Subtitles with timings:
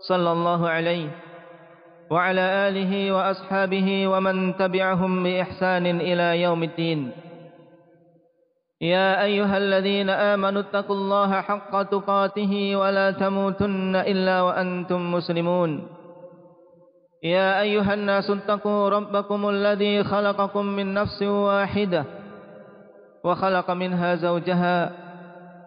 [0.00, 1.08] صلى الله عليه
[2.10, 7.10] وعلى آله وأصحابه ومن تبعهم بإحسان إلى يوم الدين.
[8.80, 15.88] يا أيها الذين آمنوا اتقوا الله حق تقاته ولا تموتن إلا وأنتم مسلمون.
[17.22, 22.04] يا أيها الناس اتقوا ربكم الذي خلقكم من نفس واحدة
[23.24, 25.05] وخلق منها زوجها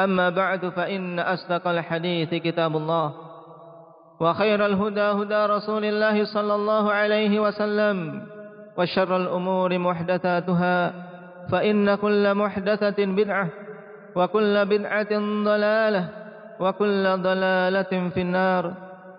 [0.00, 3.12] أما بعد فإن أصدق الحديث كتاب الله
[4.20, 8.26] وخير الهدى هدى رسول الله صلى الله عليه وسلم
[8.78, 10.92] وشر الأمور محدثاتها
[11.50, 13.48] فإن كل محدثة بدعة
[14.16, 15.12] وكل بدعة
[15.44, 16.08] ضلالة
[16.60, 18.72] وكل ضلالة في النار.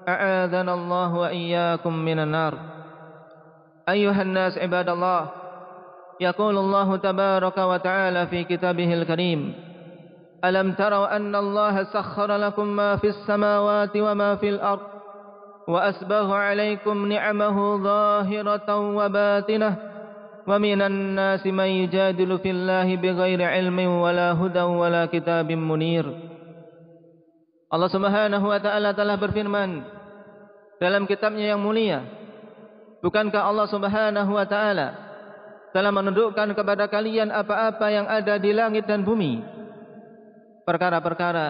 [0.08, 2.54] أعاذنا الله وإياكم من النار.
[3.90, 5.26] أيها الناس عباد الله
[6.22, 9.54] يقول الله تبارك وتعالى في كتابه الكريم
[10.46, 14.88] ألم تروا أن الله سخر لكم ما في السماوات وما في الأرض
[15.68, 19.76] وأسبغ عليكم نعمه ظاهرة وباطنة
[20.48, 26.08] ومن الناس من يجادل في الله بغير علم ولا هدى ولا كتاب منير
[27.68, 29.84] Allah Subhanahu wa taala telah berfirman
[30.80, 32.00] dalam kitabnya yang mulia
[33.04, 34.88] Bukankah Allah Subhanahu wa taala
[35.76, 39.57] telah menundukkan kepada kalian apa-apa yang ada di langit dan bumi
[40.68, 41.48] perkara-perkara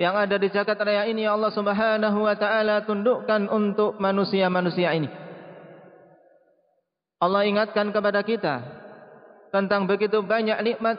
[0.00, 5.12] yang ada di jagat raya ini Allah Subhanahu wa taala tundukkan untuk manusia-manusia ini.
[7.20, 8.64] Allah ingatkan kepada kita
[9.52, 10.98] tentang begitu banyak nikmat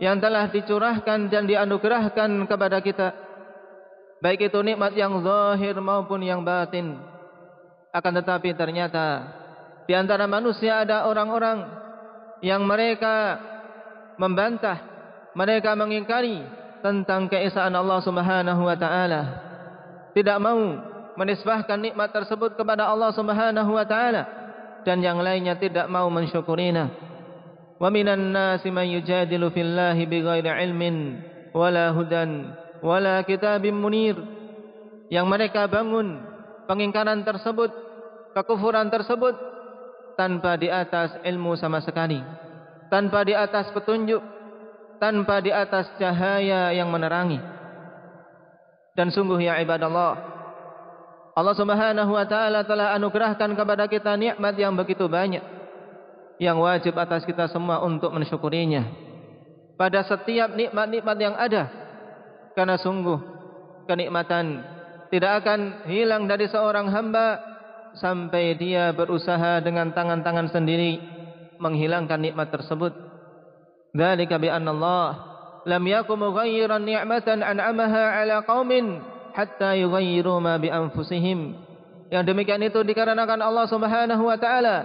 [0.00, 3.14] yang telah dicurahkan dan dianugerahkan kepada kita.
[4.18, 6.98] Baik itu nikmat yang zahir maupun yang batin.
[7.92, 9.30] Akan tetapi ternyata
[9.86, 11.70] di antara manusia ada orang-orang
[12.42, 13.38] yang mereka
[14.18, 14.91] membantah
[15.32, 16.44] mereka mengingkari
[16.84, 19.22] tentang keesaan Allah Subhanahu wa taala.
[20.12, 20.60] Tidak mau
[21.16, 24.22] menisbahkan nikmat tersebut kepada Allah Subhanahu wa taala
[24.84, 26.90] dan yang lainnya tidak mau mensyukurinya.
[27.80, 31.18] Wa minan nasi man yujadilu fillahi bighairi ilmin
[31.56, 32.52] wala hudan
[32.84, 34.18] wala kitabim munir.
[35.12, 36.24] Yang mereka bangun
[36.64, 37.68] pengingkaran tersebut
[38.32, 39.36] kekufuran tersebut
[40.16, 42.20] tanpa di atas ilmu sama sekali
[42.92, 44.20] tanpa di atas petunjuk
[45.02, 47.42] tanpa di atas cahaya yang menerangi.
[48.94, 50.14] Dan sungguh ya ibadallah
[51.34, 55.42] Allah Subhanahu wa taala telah anugerahkan kepada kita nikmat yang begitu banyak
[56.38, 58.86] yang wajib atas kita semua untuk mensyukurinya.
[59.74, 61.66] Pada setiap nikmat-nikmat yang ada
[62.54, 63.18] karena sungguh
[63.90, 64.62] kenikmatan
[65.10, 67.40] tidak akan hilang dari seorang hamba
[67.98, 71.00] sampai dia berusaha dengan tangan-tangan sendiri
[71.58, 73.11] menghilangkan nikmat tersebut
[73.96, 75.08] anna Allah
[75.68, 78.98] lam yakum mughayyiran ni'matan an'amaha 'ala qaumin
[79.36, 81.54] hatta yughayyiru ma bi anfusihim
[82.12, 84.76] yang demikian itu dikarenakan Allah Subhanahu wa taala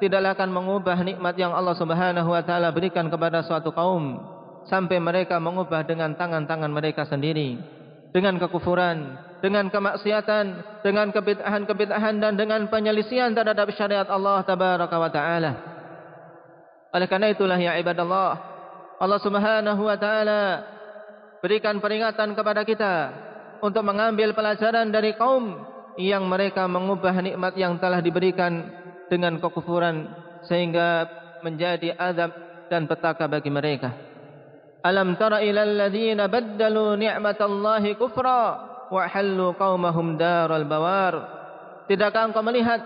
[0.00, 4.16] tidaklah akan mengubah nikmat yang Allah Subhanahu wa taala berikan kepada suatu kaum
[4.64, 7.60] sampai mereka mengubah dengan tangan-tangan mereka sendiri.
[8.10, 10.44] Dengan kekufuran dengan kemaksiatan
[10.82, 15.52] dengan kebid'ahan-kebid'ahan dan dengan penyelisihan terhadap syariat Allah tabaraka wa taala.
[16.90, 18.49] Oleh karena itulah ya ibadallah
[19.00, 20.42] Allah Subhanahu wa taala
[21.40, 22.94] berikan peringatan kepada kita
[23.64, 25.56] untuk mengambil pelajaran dari kaum
[25.96, 28.68] yang mereka mengubah nikmat yang telah diberikan
[29.08, 30.04] dengan kekufuran
[30.44, 31.08] sehingga
[31.40, 32.30] menjadi azab
[32.68, 33.96] dan petaka bagi mereka.
[34.84, 38.44] Alam tara ila alladhina baddalu ni'matallahi kufra
[38.92, 41.14] wa halu qaumahum daral bawar.
[41.88, 42.84] Tidakkah engkau melihat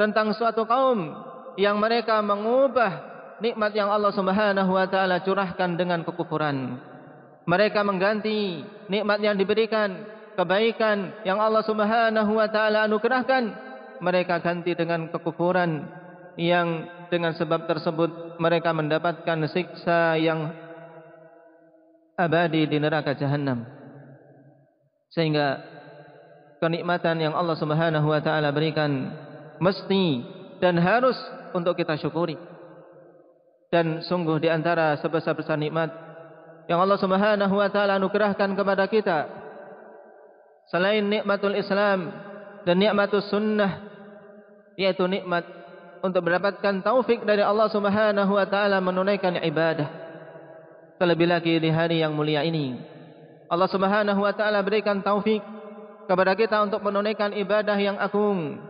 [0.00, 1.12] tentang suatu kaum
[1.60, 3.11] yang mereka mengubah
[3.42, 6.78] nikmat yang Allah Subhanahu wa taala curahkan dengan kekufuran.
[7.42, 10.06] Mereka mengganti nikmat yang diberikan,
[10.38, 13.50] kebaikan yang Allah Subhanahu wa taala anugerahkan,
[13.98, 15.90] mereka ganti dengan kekufuran
[16.38, 20.54] yang dengan sebab tersebut mereka mendapatkan siksa yang
[22.14, 23.66] abadi di neraka jahanam.
[25.12, 25.60] Sehingga
[26.62, 29.10] kenikmatan yang Allah Subhanahu wa taala berikan
[29.58, 30.22] mesti
[30.62, 31.18] dan harus
[31.52, 32.51] untuk kita syukuri
[33.72, 35.88] dan sungguh di antara sebesar-besar nikmat
[36.68, 39.18] yang Allah Subhanahu wa taala anugerahkan kepada kita
[40.68, 42.12] selain nikmatul Islam
[42.68, 43.80] dan nikmatus sunnah
[44.76, 45.48] yaitu nikmat
[46.04, 49.88] untuk mendapatkan taufik dari Allah Subhanahu wa taala menunaikan ibadah.
[51.00, 52.76] Terlebih lagi di hari yang mulia ini
[53.48, 55.40] Allah Subhanahu wa taala berikan taufik
[56.06, 58.60] kepada kita untuk menunaikan ibadah yang agung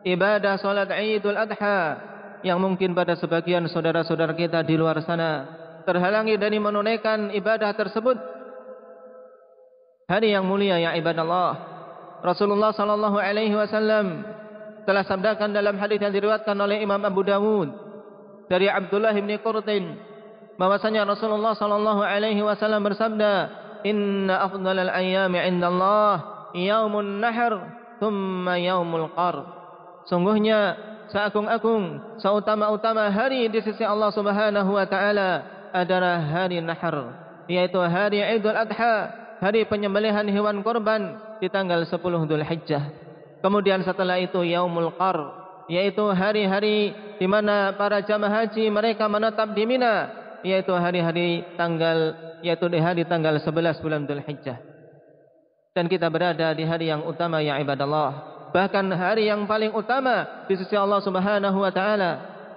[0.00, 2.15] ibadah salat Idul Adha
[2.46, 5.50] yang mungkin pada sebagian saudara-saudara kita di luar sana
[5.82, 8.14] terhalangi dari menunaikan ibadah tersebut.
[10.06, 11.52] Hari yang mulia ya ibadah Allah.
[12.22, 14.22] Rasulullah sallallahu alaihi wasallam
[14.86, 17.74] telah sabdakan dalam hadis yang diriwayatkan oleh Imam Abu Dawud
[18.46, 19.98] dari Abdullah bin Qurtin
[20.54, 23.32] bahwasanya Rasulullah sallallahu alaihi wasallam bersabda,
[23.82, 26.14] "Inna afdhalal ayyami 'indallah
[26.54, 27.54] yaumun nahr,
[27.98, 29.42] thumma yaumul qar."
[30.06, 30.78] Sungguhnya
[31.10, 36.96] seagung-agung, seutama-utama hari di sisi Allah Subhanahu wa taala adalah hari Nahr,
[37.46, 42.84] yaitu hari Idul Adha, hari penyembelihan hewan korban di tanggal 10 Dzulhijjah.
[43.44, 45.18] Kemudian setelah itu Yaumul Qar,
[45.70, 50.10] yaitu hari-hari di mana para jamaah haji mereka menetap di Mina,
[50.42, 54.58] yaitu hari-hari tanggal yaitu di hari tanggal 11 bulan Dzulhijjah.
[55.76, 60.54] Dan kita berada di hari yang utama ya ibadallah bahkan hari yang paling utama di
[60.58, 62.12] sisi Allah Subhanahu wa taala.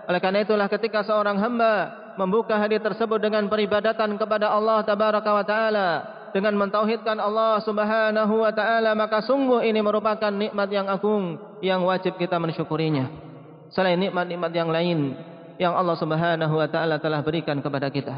[0.10, 5.46] Oleh karena itulah ketika seorang hamba membuka hari tersebut dengan peribadatan kepada Allah tabaraka wa
[5.46, 5.90] taala
[6.34, 12.18] dengan mentauhidkan Allah Subhanahu wa taala maka sungguh ini merupakan nikmat yang agung yang wajib
[12.18, 13.10] kita mensyukurinya.
[13.70, 15.14] Selain nikmat-nikmat yang lain
[15.62, 18.16] yang Allah Subhanahu wa taala telah berikan kepada kita.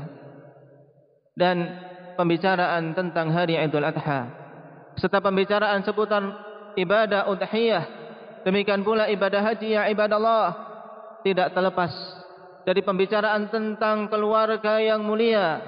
[1.36, 1.64] Dan
[2.16, 4.30] pembicaraan tentang hari Idul Adha
[5.00, 7.86] serta pembicaraan seputar ibadah udhiyah.
[8.42, 10.50] Demikian pula ibadah haji ya ibadah Allah
[11.22, 11.94] tidak terlepas
[12.66, 15.62] dari pembicaraan tentang keluarga yang mulia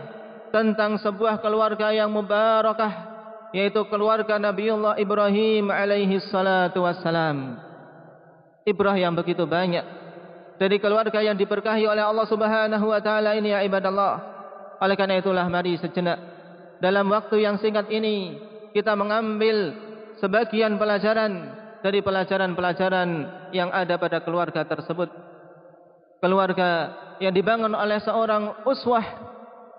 [0.54, 3.14] tentang sebuah keluarga yang mubarakah
[3.54, 7.58] yaitu keluarga Nabiullah Ibrahim alaihi salatu wassalam.
[8.66, 9.86] Ibrah yang begitu banyak.
[10.58, 14.16] Dari keluarga yang diberkahi oleh Allah Subhanahu wa taala ini ya ibadah Allah
[14.82, 16.18] oleh karena itulah mari sejenak.
[16.78, 18.38] Dalam waktu yang singkat ini
[18.74, 19.74] kita mengambil
[20.24, 21.52] sebagian pelajaran
[21.84, 23.10] dari pelajaran-pelajaran
[23.52, 25.12] yang ada pada keluarga tersebut.
[26.24, 29.04] Keluarga yang dibangun oleh seorang uswah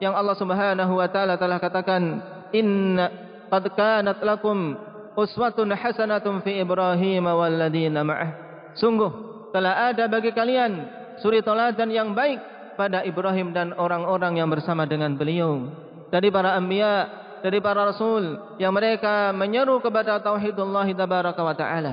[0.05, 2.20] yang Allah Subhanahu wa taala telah katakan
[2.52, 3.08] inna
[3.49, 4.76] qad kanat lakum
[5.17, 8.31] uswatun hasanatun fi Ibrahim wal ladina ma'ah.
[8.76, 10.85] Sungguh telah ada bagi kalian
[11.25, 12.37] suri teladan yang baik
[12.76, 15.73] pada Ibrahim dan orang-orang yang bersama dengan beliau
[16.12, 21.92] dari para anbiya dari para rasul yang mereka menyeru kepada tauhidullah tabaraka wa taala.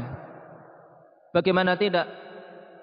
[1.35, 2.07] Bagaimana tidak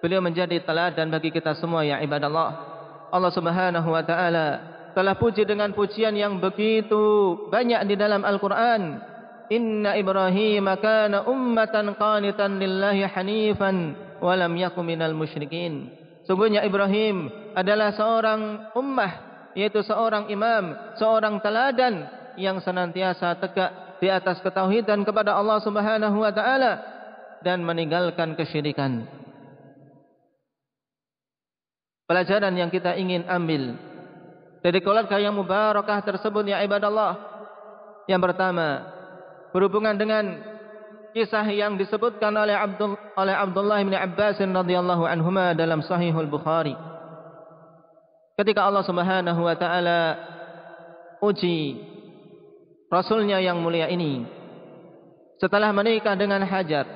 [0.04, 2.76] beliau menjadi teladan bagi kita semua ya ibadallah.
[3.08, 4.48] Allah Subhanahu wa taala
[4.92, 7.00] telah puji dengan pujian yang begitu
[7.48, 9.00] banyak di dalam Al-Qur'an.
[9.48, 15.88] Inna Ibrahim kana ummatan qanitan lillahi hanifan wa lam yakun minal musyrikin.
[16.28, 19.12] Sungguhnya Ibrahim adalah seorang ummah
[19.56, 26.32] yaitu seorang imam, seorang teladan yang senantiasa tegak di atas ketauhidan kepada Allah Subhanahu wa
[26.32, 26.72] taala
[27.42, 29.06] dan meninggalkan kesyirikan.
[32.08, 33.76] Pelajaran yang kita ingin ambil
[34.64, 37.20] dari keluarga yang mubarakah tersebut ya ibadallah.
[38.08, 38.88] Yang pertama,
[39.52, 40.40] berhubungan dengan
[41.12, 46.72] kisah yang disebutkan oleh Abdul oleh Abdullah bin Abbas radhiyallahu anhuma dalam Sahihul Bukhari.
[48.38, 50.00] Ketika Allah Subhanahu wa taala
[51.20, 51.76] uji
[52.88, 54.24] Rasulnya yang mulia ini
[55.36, 56.88] setelah menikah dengan Hajar.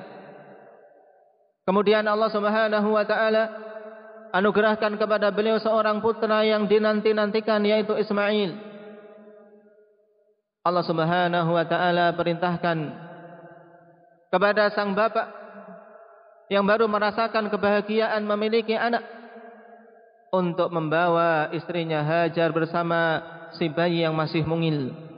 [1.63, 3.43] Kemudian Allah Subhanahu wa taala
[4.33, 8.57] anugerahkan kepada beliau seorang putra yang dinanti-nantikan yaitu Ismail.
[10.65, 12.77] Allah Subhanahu wa taala perintahkan
[14.33, 15.29] kepada sang bapak
[16.49, 19.05] yang baru merasakan kebahagiaan memiliki anak
[20.33, 23.21] untuk membawa istrinya Hajar bersama
[23.53, 25.12] si bayi yang masih mungil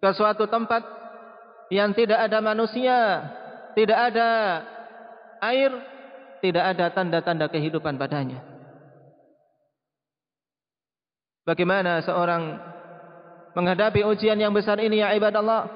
[0.00, 0.84] ke suatu tempat
[1.72, 2.98] yang tidak ada manusia,
[3.74, 4.28] tidak ada
[5.42, 5.70] air,
[6.40, 8.40] tidak ada tanda-tanda kehidupan padanya.
[11.46, 12.58] Bagaimana seorang
[13.54, 15.70] menghadapi ujian yang besar ini ya ibadallah?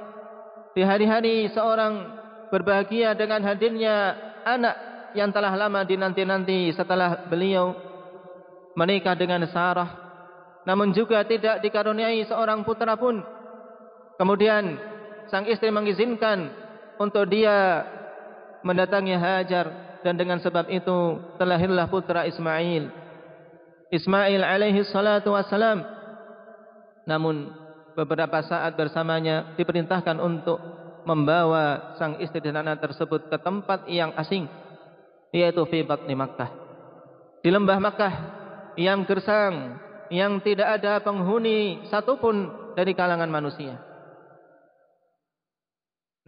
[0.75, 2.19] Di hari-hari seorang
[2.51, 4.15] berbahagia dengan hadirnya
[4.47, 4.77] anak
[5.15, 7.75] yang telah lama dinanti-nanti setelah beliau
[8.79, 9.91] menikah dengan Sarah.
[10.67, 13.23] Namun juga tidak dikaruniai seorang putra pun
[14.21, 14.77] kemudian
[15.33, 16.53] sang istri mengizinkan
[17.01, 17.89] untuk dia
[18.61, 22.93] mendatangi Hajar dan dengan sebab itu terlahirlah putra Ismail.
[23.89, 25.81] Ismail alaihi salatu wassalam.
[27.09, 27.49] Namun
[27.97, 30.61] beberapa saat bersamanya diperintahkan untuk
[31.09, 34.45] membawa sang istri dan anak tersebut ke tempat yang asing
[35.33, 36.53] yaitu fi batni Makkah.
[37.41, 38.15] Di lembah Makkah
[38.77, 39.81] yang gersang
[40.13, 43.90] yang tidak ada penghuni satupun dari kalangan manusia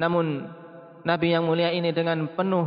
[0.03, 0.51] namun
[1.07, 2.67] Nabi yang mulia ini dengan penuh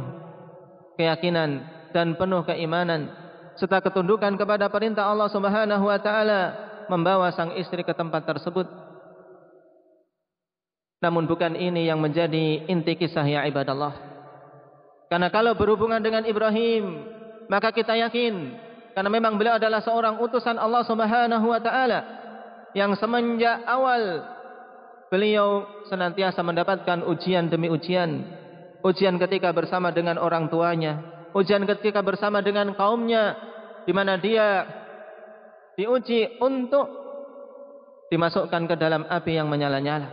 [0.95, 3.11] keyakinan dan penuh keimanan
[3.59, 6.41] serta ketundukan kepada perintah Allah Subhanahu wa taala
[6.87, 8.67] membawa sang istri ke tempat tersebut
[11.03, 13.93] namun bukan ini yang menjadi inti kisah ya ibadallah.
[15.05, 17.05] Karena kalau berhubungan dengan Ibrahim,
[17.45, 18.57] maka kita yakin
[18.97, 21.99] karena memang beliau adalah seorang utusan Allah Subhanahu wa taala
[22.73, 24.23] yang semenjak awal
[25.09, 28.25] beliau senantiasa mendapatkan ujian demi ujian.
[28.85, 31.01] Ujian ketika bersama dengan orang tuanya,
[31.33, 33.33] ujian ketika bersama dengan kaumnya
[33.85, 34.65] di mana dia
[35.75, 36.87] diuji untuk
[38.09, 40.09] dimasukkan ke dalam api yang menyala-nyala.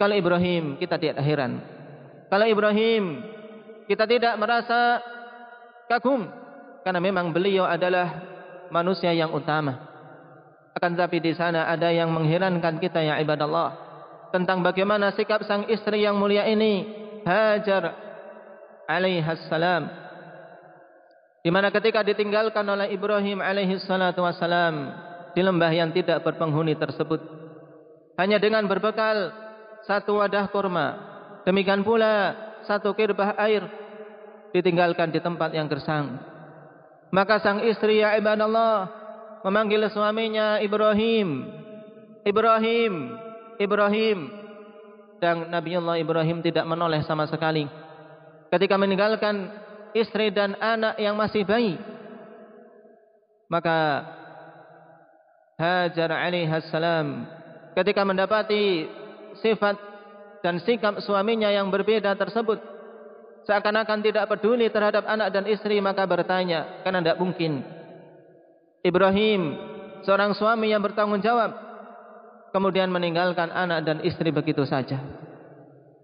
[0.00, 1.62] Kalau Ibrahim kita tidak heran.
[2.26, 3.22] Kalau Ibrahim
[3.86, 4.98] kita tidak merasa
[5.86, 6.26] kagum
[6.82, 8.24] karena memang beliau adalah
[8.74, 9.93] manusia yang utama.
[10.74, 13.78] Akan tetapi di sana ada yang mengherankan kita ya ibadallah
[14.34, 17.94] tentang bagaimana sikap sang istri yang mulia ini Hajar
[18.90, 19.86] alaihi salam
[21.44, 24.90] di mana ketika ditinggalkan oleh Ibrahim alaihi salatu wasalam
[25.32, 27.22] di lembah yang tidak berpenghuni tersebut
[28.16, 29.34] hanya dengan berbekal
[29.84, 30.88] satu wadah kurma.
[31.44, 32.32] Demikian pula
[32.64, 33.60] satu kirbah air
[34.56, 36.16] ditinggalkan di tempat yang gersang.
[37.12, 39.03] Maka sang istri ya ibadallah
[39.44, 41.52] memanggil suaminya Ibrahim.
[42.24, 42.94] Ibrahim,
[43.60, 44.18] Ibrahim.
[45.20, 47.68] Dan Nabi Allah Ibrahim tidak menoleh sama sekali.
[48.48, 49.52] Ketika meninggalkan
[49.92, 51.76] istri dan anak yang masih bayi.
[53.46, 54.02] Maka
[55.54, 57.30] Hajar alaihissalam
[57.78, 58.90] ketika mendapati
[59.38, 59.78] sifat
[60.42, 62.58] dan sikap suaminya yang berbeda tersebut
[63.46, 67.62] seakan-akan tidak peduli terhadap anak dan istri maka bertanya karena tidak mungkin
[68.84, 69.56] Ibrahim
[70.04, 71.56] seorang suami yang bertanggung jawab
[72.52, 75.00] kemudian meninggalkan anak dan istri begitu saja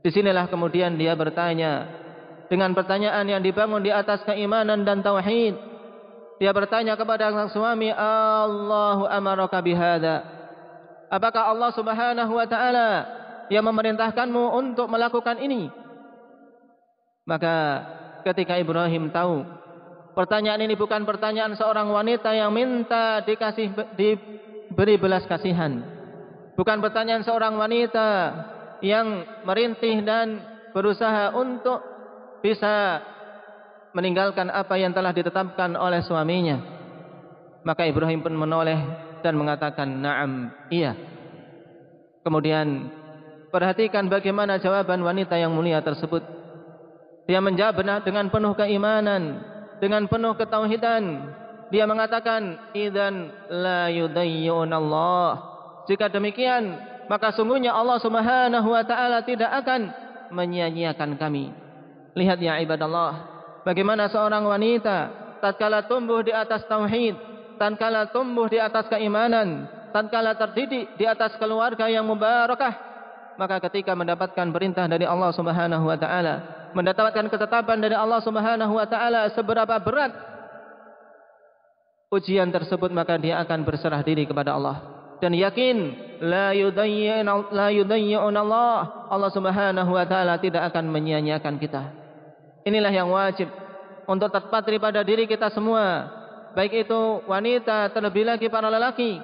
[0.01, 2.01] disinilah kemudian dia bertanya
[2.49, 5.55] dengan pertanyaan yang dibangun di atas keimanan dan tauhid
[6.41, 10.25] dia bertanya kepada sang suami Allahu amaraka bihada
[11.13, 13.21] apakah Allah Subhanahu wa taala
[13.51, 15.69] yang memerintahkanmu untuk melakukan ini.
[17.27, 17.85] Maka
[18.25, 19.43] ketika Ibrahim tahu
[20.17, 25.83] pertanyaan ini bukan pertanyaan seorang wanita yang minta dikasih diberi belas kasihan.
[26.55, 28.09] Bukan pertanyaan seorang wanita
[28.85, 30.45] yang merintih dan
[30.77, 31.81] berusaha untuk
[32.45, 33.01] bisa
[33.97, 36.59] meninggalkan apa yang telah ditetapkan oleh suaminya.
[37.65, 38.79] Maka Ibrahim pun menoleh
[39.21, 40.97] dan mengatakan, "Na'am, iya."
[42.21, 42.89] Kemudian
[43.51, 46.23] Perhatikan bagaimana jawaban wanita yang mulia tersebut.
[47.27, 49.43] Dia menjawab dengan penuh keimanan,
[49.81, 51.33] dengan penuh ketauhidan.
[51.73, 55.41] Dia mengatakan, "Idzan la yudayyun Allah."
[55.89, 56.77] Jika demikian,
[57.11, 59.91] maka sungguhnya Allah Subhanahu wa taala tidak akan
[60.31, 61.51] menyia-nyiakan kami.
[62.15, 63.27] Lihat ya ibadallah,
[63.67, 64.99] bagaimana seorang wanita
[65.43, 67.17] tatkala tumbuh di atas tauhid,
[67.59, 72.90] tatkala tumbuh di atas keimanan, tatkala terdidik di atas keluarga yang mubarakah,
[73.41, 78.85] maka ketika mendapatkan perintah dari Allah Subhanahu wa taala, mendapatkan ketetapan dari Allah Subhanahu wa
[78.85, 80.13] taala seberapa berat
[82.13, 84.85] ujian tersebut maka dia akan berserah diri kepada Allah.
[85.25, 87.25] Dan yakin la yudayyin
[87.57, 89.09] la yudayyin Allah.
[89.09, 91.97] Allah Subhanahu wa taala tidak akan menyia-nyiakan kita.
[92.69, 93.49] Inilah yang wajib
[94.05, 96.13] untuk terpatri pada diri kita semua,
[96.53, 99.17] baik itu wanita terlebih lagi para lelaki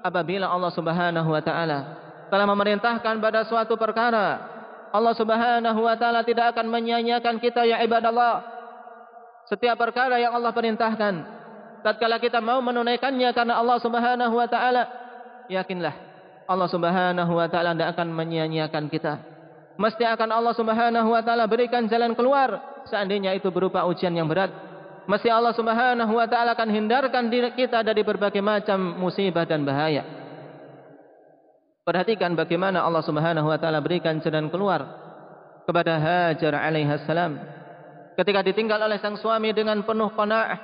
[0.00, 4.40] apabila Allah Subhanahu wa taala telah memerintahkan pada suatu perkara,
[4.92, 8.44] Allah Subhanahu wa taala tidak akan menyia-nyiakan kita ya ibadallah.
[9.48, 11.14] Setiap perkara yang Allah perintahkan,
[11.80, 14.82] tatkala kita mau menunaikannya karena Allah Subhanahu wa taala,
[15.48, 15.96] yakinlah
[16.48, 19.20] Allah Subhanahu wa taala tidak akan menyia-nyiakan kita.
[19.78, 24.68] Mesti akan Allah Subhanahu wa taala berikan jalan keluar seandainya itu berupa ujian yang berat
[25.08, 30.04] mesti Allah Subhanahu wa taala akan hindarkan diri kita dari berbagai macam musibah dan bahaya.
[31.88, 34.84] Perhatikan bagaimana Allah Subhanahu wa taala berikan jalan keluar
[35.64, 37.40] kepada Hajar alaihi salam
[38.12, 40.60] ketika ditinggal oleh sang suami dengan penuh qanaah,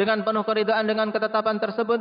[0.00, 2.00] dengan penuh keridaan dengan ketetapan tersebut.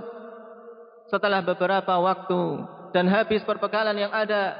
[1.11, 2.63] Setelah beberapa waktu
[2.95, 4.55] dan habis perbekalan yang ada,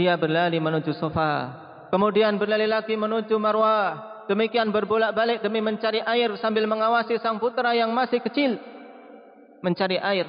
[0.00, 1.52] dia berlari menuju sofa.
[1.92, 7.92] Kemudian berlari lagi menuju Marwah demikian berbolak-balik demi mencari air sambil mengawasi sang putra yang
[7.92, 8.56] masih kecil
[9.60, 10.24] mencari air.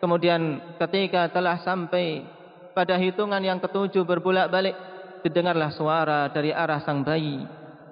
[0.00, 2.35] Kemudian ketika telah sampai
[2.76, 4.76] pada hitungan yang ketujuh berbolak-balik
[5.24, 7.40] didengarlah suara dari arah sang bayi.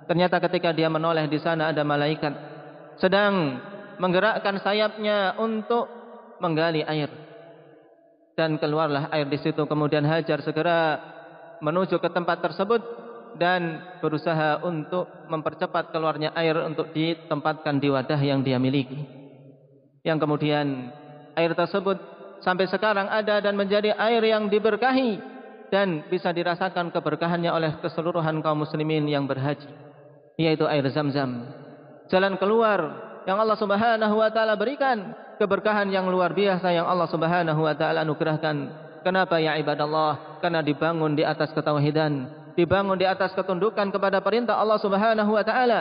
[0.04, 2.36] Ternyata ketika dia menoleh di sana ada malaikat
[3.00, 3.56] sedang
[3.96, 5.88] menggerakkan sayapnya untuk
[6.44, 7.08] menggali air.
[8.36, 11.00] Dan keluarlah air di situ kemudian Hajar segera
[11.64, 12.82] menuju ke tempat tersebut
[13.40, 19.00] dan berusaha untuk mempercepat keluarnya air untuk ditempatkan di wadah yang dia miliki.
[20.04, 20.92] Yang kemudian
[21.32, 21.96] air tersebut
[22.44, 25.18] sampai sekarang ada dan menjadi air yang diberkahi
[25.72, 29.66] dan bisa dirasakan keberkahannya oleh keseluruhan kaum muslimin yang berhaji.
[30.36, 31.48] Yaitu air zam-zam.
[32.12, 32.78] Jalan keluar
[33.24, 35.16] yang Allah subhanahu wa ta'ala berikan.
[35.34, 38.56] Keberkahan yang luar biasa yang Allah subhanahu wa ta'ala anugerahkan.
[39.02, 40.38] Kenapa ya ibadallah?
[40.38, 45.80] Karena dibangun di atas ketauhidan dibangun di atas ketundukan kepada perintah Allah Subhanahu wa taala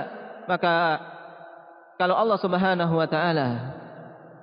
[0.50, 0.74] maka
[2.01, 3.50] kalau Allah Subhanahu wa taala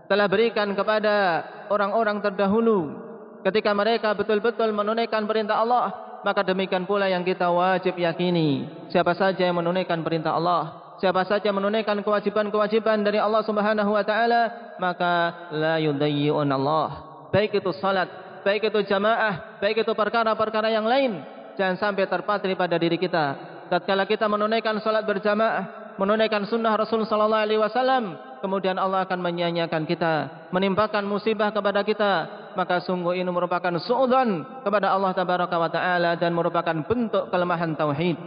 [0.06, 3.08] telah berikan kepada orang-orang terdahulu.
[3.40, 8.68] Ketika mereka betul-betul menunaikan perintah Allah maka demikian pula yang kita wajib yakini.
[8.92, 14.76] Siapa saja yang menunaikan perintah Allah siapa saja menunaikan kewajiban-kewajiban dari Allah Subhanahu wa taala
[14.76, 17.08] maka la yudayyi'un Allah.
[17.32, 18.12] Baik itu salat
[18.44, 21.24] baik itu jamaah baik itu perkara-perkara yang lain
[21.56, 23.36] jangan sampai terpatri pada diri kita.
[23.72, 29.84] Tatkala kita menunaikan salat berjamaah, menunaikan sunnah Rasul sallallahu alaihi wasallam, kemudian Allah akan menyanyiakan
[29.84, 32.12] kita, menimpakan musibah kepada kita,
[32.58, 38.18] maka sungguh ini merupakan suudzon kepada Allah tabaraka wa taala dan merupakan bentuk kelemahan tauhid.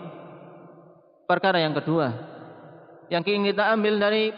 [1.28, 2.34] Perkara yang kedua
[3.12, 4.32] yang ingin kita ambil dari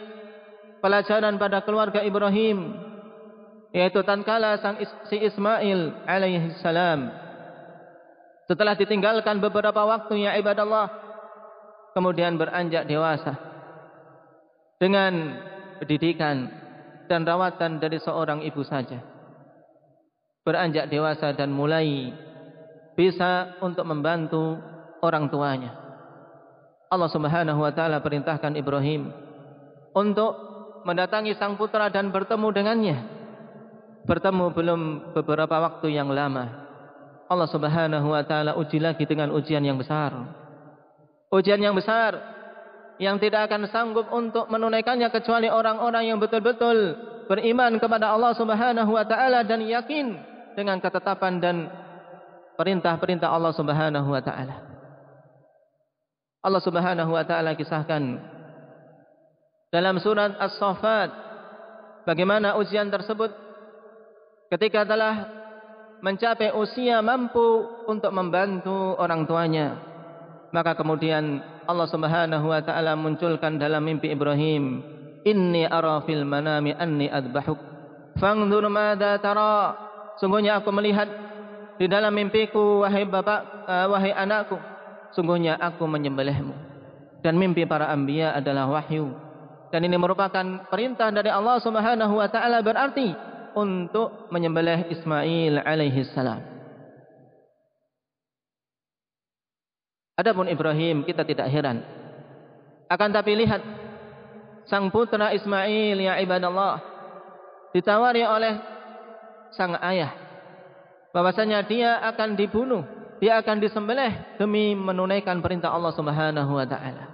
[0.84, 2.76] pelajaran pada keluarga Ibrahim
[3.72, 7.12] yaitu tatkala sang si Ismail alaihi salam.
[8.46, 10.92] Setelah ditinggalkan beberapa waktu ya ibadallah
[11.96, 13.34] kemudian beranjak dewasa.
[14.76, 15.40] Dengan
[15.78, 16.50] pendidikan
[17.06, 18.98] dan rawatan dari seorang ibu saja.
[20.46, 22.14] Beranjak dewasa dan mulai
[22.94, 24.58] bisa untuk membantu
[25.02, 25.74] orang tuanya.
[26.86, 29.10] Allah Subhanahu wa taala perintahkan Ibrahim
[29.90, 30.32] untuk
[30.86, 32.98] mendatangi sang putra dan bertemu dengannya.
[34.06, 34.80] Bertemu belum
[35.18, 36.46] beberapa waktu yang lama.
[37.26, 40.14] Allah Subhanahu wa taala uji lagi dengan ujian yang besar.
[41.34, 42.35] Ujian yang besar
[42.96, 46.96] yang tidak akan sanggup untuk menunaikannya kecuali orang-orang yang betul-betul
[47.28, 50.16] beriman kepada Allah Subhanahu wa taala dan yakin
[50.56, 51.56] dengan ketetapan dan
[52.56, 54.56] perintah-perintah Allah Subhanahu wa taala.
[56.40, 58.16] Allah Subhanahu wa taala kisahkan
[59.68, 61.10] dalam surat As-Saffat
[62.08, 63.34] bagaimana ujian tersebut
[64.48, 65.26] ketika telah
[66.00, 69.76] mencapai usia mampu untuk membantu orang tuanya.
[70.54, 74.80] Maka kemudian Allah Subhanahu wa taala munculkan dalam mimpi Ibrahim,
[75.26, 77.58] "Inni ara fil manami anni adbahuk.
[78.16, 79.76] Fangdur madza tara?"
[80.16, 81.10] Sungguhnya aku melihat
[81.76, 84.56] di dalam mimpiku wahai bapak uh, wahai anakku,
[85.12, 86.56] sungguhnya aku menyembelihmu.
[87.20, 89.12] Dan mimpi para anbiya adalah wahyu.
[89.68, 93.12] Dan ini merupakan perintah dari Allah Subhanahu wa taala berarti
[93.52, 96.55] untuk menyembelih Ismail alaihi salam.
[100.16, 101.84] Adapun Ibrahim kita tidak heran.
[102.88, 103.60] Akan tapi lihat
[104.66, 106.80] sang putra Ismail ya ibadallah
[107.76, 108.56] ditawari oleh
[109.52, 110.10] sang ayah
[111.12, 112.82] bahwasanya dia akan dibunuh,
[113.20, 117.04] dia akan disembelih demi menunaikan perintah Allah Subhanahu wa taala.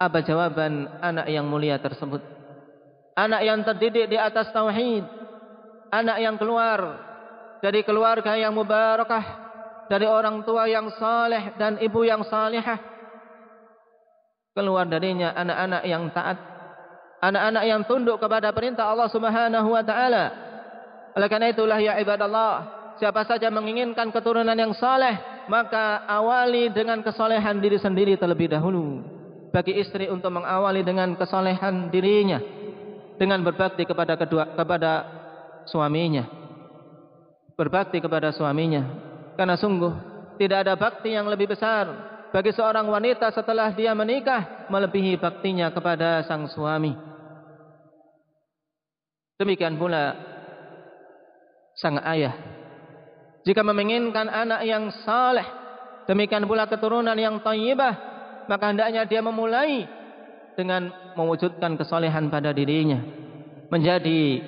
[0.00, 2.40] Apa jawaban anak yang mulia tersebut?
[3.20, 5.04] anak yang terdidik di atas tauhid,
[5.92, 6.80] anak yang keluar
[7.60, 9.49] dari keluarga yang mubarakah,
[9.90, 12.78] dari orang tua yang saleh dan ibu yang salihah.
[14.54, 16.38] Keluar darinya anak-anak yang taat,
[17.18, 20.24] anak-anak yang tunduk kepada perintah Allah Subhanahu wa taala.
[21.18, 25.18] Oleh karena itulah ya ibadallah, siapa saja menginginkan keturunan yang saleh,
[25.50, 29.02] maka awali dengan kesolehan diri sendiri terlebih dahulu.
[29.50, 32.38] Bagi istri untuk mengawali dengan kesolehan dirinya
[33.18, 34.92] dengan berbakti kepada kedua kepada
[35.66, 36.30] suaminya.
[37.58, 39.09] Berbakti kepada suaminya.
[39.40, 39.92] Karena sungguh
[40.36, 41.88] tidak ada bakti yang lebih besar
[42.28, 46.92] bagi seorang wanita setelah dia menikah melebihi baktinya kepada sang suami.
[49.40, 50.12] Demikian pula
[51.72, 52.60] sang ayah
[53.40, 55.46] jika menginginkan anak yang saleh,
[56.04, 57.94] demikian pula keturunan yang thayyibah,
[58.44, 59.88] maka hendaknya dia memulai
[60.60, 63.00] dengan mewujudkan kesolehan pada dirinya.
[63.72, 64.44] Menjadi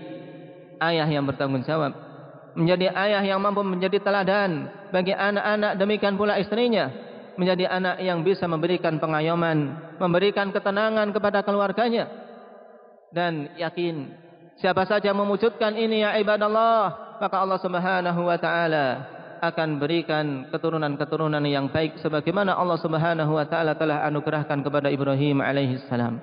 [0.82, 2.11] ayah yang bertanggung jawab.
[2.52, 6.92] Menjadi ayah yang mampu menjadi teladan bagi anak-anak demikian pula istrinya.
[7.40, 12.12] Menjadi anak yang bisa memberikan pengayoman, memberikan ketenangan kepada keluarganya.
[13.08, 14.12] Dan yakin
[14.60, 18.86] siapa saja memujudkan ini ya ibadallah maka Allah Subhanahu wa taala
[19.42, 25.82] akan berikan keturunan-keturunan yang baik sebagaimana Allah Subhanahu wa taala telah anugerahkan kepada Ibrahim alaihi
[25.90, 26.22] salam.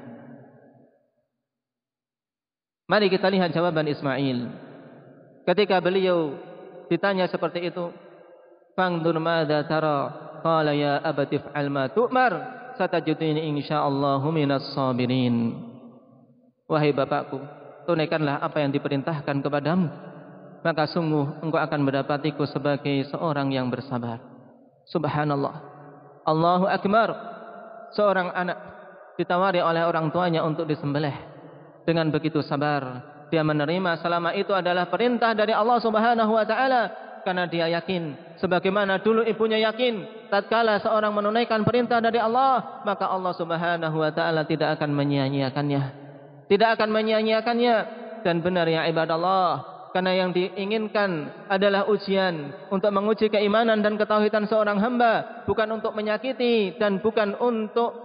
[2.89, 4.68] Mari kita lihat jawaban Ismail.
[5.49, 6.37] Ketika beliau
[6.93, 7.89] ditanya seperti itu,
[8.77, 12.31] "Fangdur madza tara?" Qala ya abati fa'al ma tu'mar,
[12.79, 15.51] satajudini insyaallah minas sabirin.
[16.63, 17.41] Wahai bapakku,
[17.89, 19.89] tunaikanlah apa yang diperintahkan kepadamu
[20.63, 24.19] maka sungguh engkau akan mendapatiku sebagai seorang yang bersabar.
[24.89, 25.55] Subhanallah.
[26.27, 27.09] Allahu Akbar.
[27.95, 28.57] Seorang anak
[29.17, 31.15] ditawari oleh orang tuanya untuk disembelih.
[31.87, 36.83] Dengan begitu sabar, dia menerima selama itu adalah perintah dari Allah Subhanahu wa taala.
[37.19, 43.35] Karena dia yakin sebagaimana dulu ibunya yakin tatkala seorang menunaikan perintah dari Allah maka Allah
[43.35, 45.81] Subhanahu wa taala tidak akan menyia-nyiakannya.
[46.49, 47.75] Tidak akan menyia-nyiakannya.
[48.19, 49.47] Dan benar ya ibadah Allah
[49.95, 56.75] karena yang diinginkan adalah ujian untuk menguji keimanan dan ketauhidan seorang hamba bukan untuk menyakiti
[56.77, 57.95] dan bukan untuk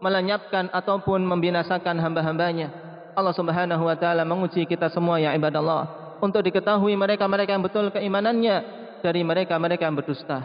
[0.00, 2.85] melenyapkan ataupun membinasakan hamba-hambanya
[3.16, 8.56] Allah Subhanahu wa taala menguji kita semua ya ibadallah untuk diketahui mereka-mereka yang betul keimanannya
[9.00, 10.44] dari mereka-mereka yang berdusta.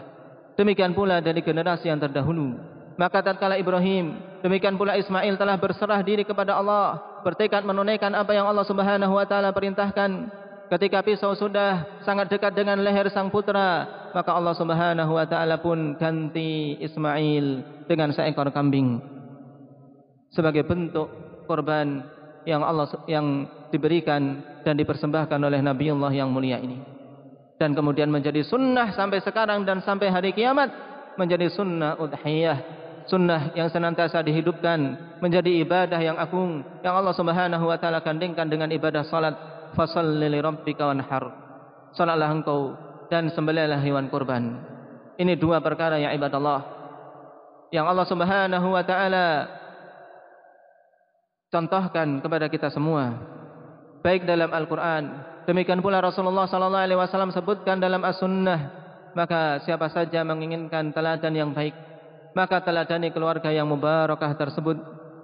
[0.56, 2.56] Demikian pula dari generasi yang terdahulu.
[2.96, 8.48] Maka tatkala Ibrahim demikian pula Ismail telah berserah diri kepada Allah bertekad menunaikan apa yang
[8.48, 10.40] Allah Subhanahu wa taala perintahkan.
[10.72, 13.84] Ketika pisau sudah sangat dekat dengan leher sang putra
[14.16, 17.46] maka Allah Subhanahu wa taala pun ganti Ismail
[17.84, 19.12] dengan seekor kambing
[20.32, 21.08] sebagai bentuk
[21.44, 22.00] korban
[22.48, 26.78] yang Allah yang diberikan dan dipersembahkan oleh Nabi Allah yang mulia ini.
[27.56, 30.70] Dan kemudian menjadi sunnah sampai sekarang dan sampai hari kiamat
[31.14, 34.78] menjadi sunnah udhiyah sunnah yang senantiasa dihidupkan
[35.18, 39.34] menjadi ibadah yang agung yang Allah Subhanahu wa taala gandingkan dengan ibadah salat.
[39.72, 41.32] Fasalli li rabbika wanhar.
[41.96, 42.76] Salatlah engkau
[43.08, 44.60] dan sembelihlah hewan kurban.
[45.16, 46.60] Ini dua perkara yang ibadah
[47.72, 49.48] yang Allah Subhanahu wa taala
[51.52, 53.12] contohkan kepada kita semua.
[54.00, 55.28] Baik dalam Al-Qur'an.
[55.46, 58.82] Demikian pula Rasulullah sallallahu alaihi wasallam sebutkan dalam As-Sunnah.
[59.12, 61.92] Maka siapa saja menginginkan teladan yang baik
[62.32, 64.76] maka teladani keluarga yang mubarakah tersebut.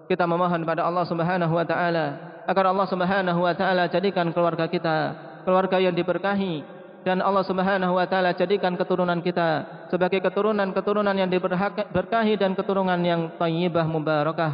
[0.08, 2.06] Kita memohon pada Allah Subhanahu wa taala
[2.48, 4.96] agar Allah Subhanahu wa taala jadikan keluarga kita
[5.44, 6.76] keluarga yang diberkahi.
[7.04, 13.32] Dan Allah Subhanahu wa taala jadikan keturunan kita sebagai keturunan-keturunan yang diberkahi dan keturunan yang
[13.40, 14.52] thayyibah mubarakah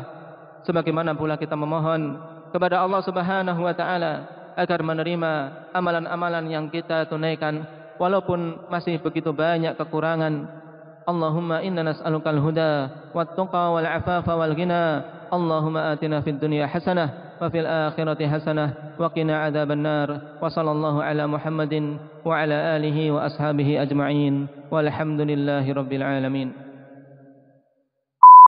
[0.65, 2.19] sebagaimana pula kita memohon
[2.51, 4.13] kepada Allah Subhanahu wa taala
[4.55, 5.33] agar menerima
[5.75, 7.67] amalan-amalan yang kita tunaikan
[7.99, 10.63] walaupun masih begitu banyak kekurangan.
[11.05, 12.73] Allahumma inna nas'aluka al-huda
[13.13, 15.05] wat tuqa wal afafa wal ghina.
[15.29, 20.41] Allahumma atina fid dunya hasanah wa fil akhirati hasanah wa qina adhaban nar.
[20.41, 24.49] Wa sallallahu ala Muhammadin wa ala alihi wa ashabihi ajma'in.
[24.73, 26.64] Walhamdulillahirabbil alamin.